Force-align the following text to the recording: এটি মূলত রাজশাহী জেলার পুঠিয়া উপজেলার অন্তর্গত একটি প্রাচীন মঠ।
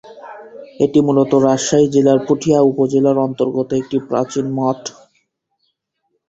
এটি 0.79 0.99
মূলত 1.07 1.31
রাজশাহী 1.45 1.87
জেলার 1.93 2.19
পুঠিয়া 2.27 2.59
উপজেলার 2.71 3.17
অন্তর্গত 3.27 3.69
একটি 3.73 3.97
প্রাচীন 4.09 4.45
মঠ। 4.57 4.79